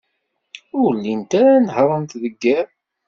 [0.81, 2.67] Ur llint ara nehhṛent deg yiḍ.